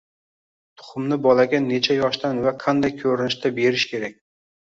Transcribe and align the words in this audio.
Tuxumni 0.79 1.19
bolaga 1.25 1.59
necha 1.65 1.99
yoshdan 1.99 2.41
va 2.47 2.55
qanday 2.65 2.95
ko‘rinishda 3.03 3.53
berish 3.61 3.87
kerak? 3.95 4.19